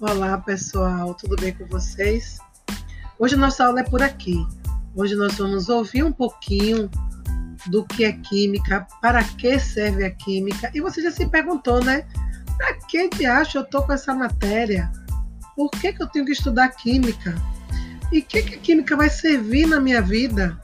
[0.00, 2.38] Olá pessoal, tudo bem com vocês?
[3.18, 4.46] Hoje nossa aula é por aqui.
[4.96, 6.90] Hoje nós vamos ouvir um pouquinho
[7.66, 10.70] do que é química, para que serve a química.
[10.74, 12.06] E você já se perguntou, né?
[12.56, 14.90] Para que de acho eu tô com essa matéria?
[15.54, 17.34] Por que, que eu tenho que estudar química?
[18.10, 20.58] E o que, que a química vai servir na minha vida?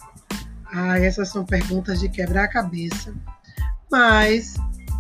[0.73, 3.13] Ah, essas são perguntas de quebrar a cabeça.
[3.93, 4.55] Mas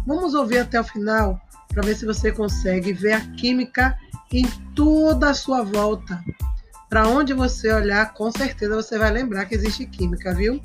[0.07, 3.98] vamos ouvir até o final para ver se você consegue ver a química
[4.33, 6.23] em toda a sua volta.
[6.89, 10.61] Para onde você olhar, com certeza você vai lembrar que existe química, viu?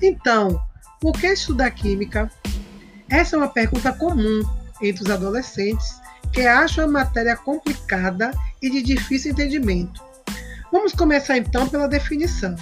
[0.00, 0.60] Então,
[1.00, 2.30] por que estudar química?
[3.08, 4.42] Essa é uma pergunta comum
[4.80, 6.00] entre os adolescentes
[6.32, 10.02] que acham a matéria complicada e de difícil entendimento.
[10.72, 12.54] Vamos começar então pela definição.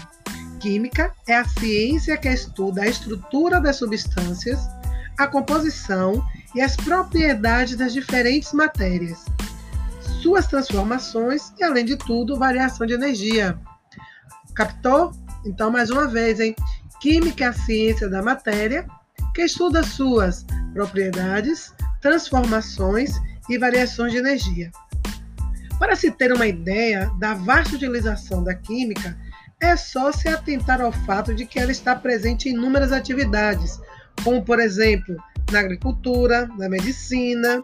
[0.61, 4.61] Química é a ciência que estuda a estrutura das substâncias,
[5.19, 9.25] a composição e as propriedades das diferentes matérias,
[10.23, 13.59] suas transformações e, além de tudo, variação de energia.
[14.55, 15.13] Captou?
[15.45, 16.55] Então, mais uma vez, hein?
[17.01, 18.87] Química é a ciência da matéria
[19.35, 24.71] que estuda suas propriedades, transformações e variações de energia.
[25.79, 29.19] Para se ter uma ideia da vasta utilização da química,
[29.61, 33.81] é só se atentar ao fato de que ela está presente em inúmeras atividades,
[34.23, 35.17] como, por exemplo,
[35.51, 37.63] na agricultura, na medicina,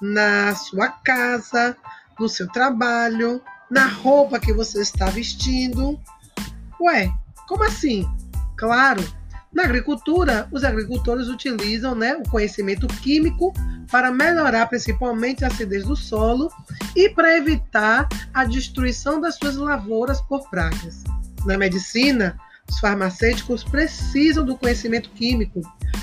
[0.00, 1.76] na sua casa,
[2.18, 5.98] no seu trabalho, na roupa que você está vestindo.
[6.80, 7.10] Ué,
[7.46, 8.08] como assim?
[8.56, 9.02] Claro,
[9.52, 13.52] na agricultura, os agricultores utilizam né, o conhecimento químico
[13.90, 16.50] para melhorar principalmente a acidez do solo
[16.94, 21.02] e para evitar a destruição das suas lavouras por pragas.
[21.46, 22.38] Na medicina,
[22.70, 25.62] os farmacêuticos precisam do conhecimento químico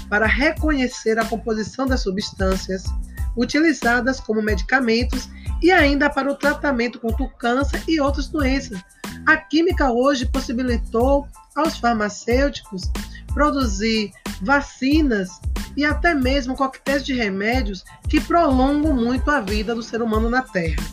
[0.10, 2.86] para reconhecer a composição das substâncias
[3.36, 5.30] utilizadas como medicamentos
[5.62, 8.80] e ainda para o tratamento contra o câncer e outras doenças.
[9.26, 12.84] A química hoje possibilitou aos farmacêuticos
[13.34, 15.40] produzir vacinas
[15.76, 20.42] e até mesmo coquetéis de remédios que prolongam muito a vida do ser humano na
[20.42, 20.84] Terra.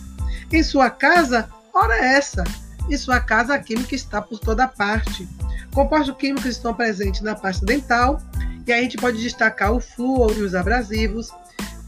[0.52, 2.44] Em sua casa, ora essa,
[2.88, 5.28] em sua casa a química está por toda parte.
[5.72, 8.20] Compostos químicos estão presentes na pasta dental,
[8.66, 11.30] e a gente pode destacar o flúor e os abrasivos,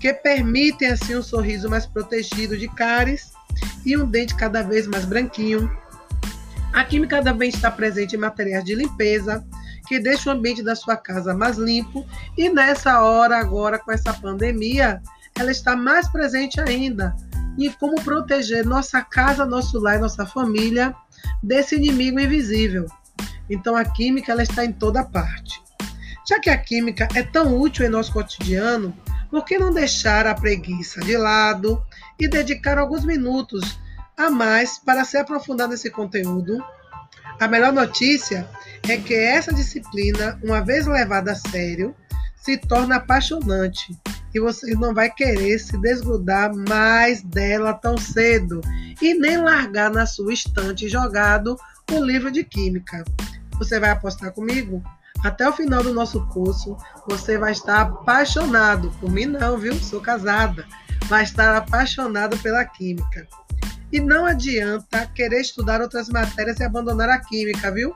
[0.04, 3.32] que permitem assim um sorriso mais protegido de cáries
[3.86, 5.74] e um dente cada vez mais branquinho.
[6.74, 9.42] A química também está presente em materiais de limpeza,
[9.88, 12.04] que deixa o ambiente da sua casa mais limpo,
[12.36, 15.00] e nessa hora agora com essa pandemia,
[15.38, 17.16] ela está mais presente ainda
[17.58, 20.94] em como proteger nossa casa, nosso lar, nossa família
[21.42, 22.84] desse inimigo invisível.
[23.48, 25.62] Então a química ela está em toda parte.
[26.28, 28.94] Já que a química é tão útil em nosso cotidiano,
[29.30, 31.82] por que não deixar a preguiça de lado
[32.18, 33.78] e dedicar alguns minutos
[34.16, 36.62] a mais para se aprofundar nesse conteúdo?
[37.40, 38.48] A melhor notícia
[38.88, 41.94] é que essa disciplina, uma vez levada a sério,
[42.36, 43.98] se torna apaixonante
[44.34, 48.60] e você não vai querer se desgrudar mais dela tão cedo
[49.00, 51.56] e nem largar na sua estante jogado
[51.90, 53.04] o livro de química.
[53.58, 54.82] Você vai apostar comigo?
[55.24, 56.76] Até o final do nosso curso,
[57.08, 58.90] você vai estar apaixonado.
[59.00, 59.74] Por mim, não, viu?
[59.76, 60.66] Sou casada.
[61.06, 63.26] Vai estar apaixonado pela química.
[63.90, 67.94] E não adianta querer estudar outras matérias e abandonar a química, viu?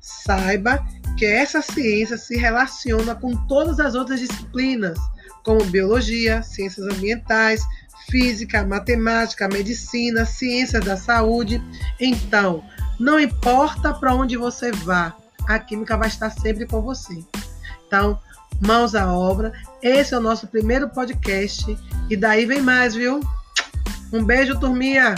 [0.00, 0.78] Saiba
[1.18, 4.96] que essa ciência se relaciona com todas as outras disciplinas,
[5.42, 7.60] como biologia, ciências ambientais,
[8.08, 11.60] física, matemática, medicina, ciências da saúde.
[11.98, 12.62] Então,
[13.00, 15.16] não importa para onde você vá,
[15.48, 17.24] a química vai estar sempre com você.
[17.86, 18.20] Então,
[18.60, 19.52] mãos à obra.
[19.82, 21.76] Esse é o nosso primeiro podcast
[22.10, 23.20] e daí vem mais, viu?
[24.12, 25.14] Um beijo, turminha!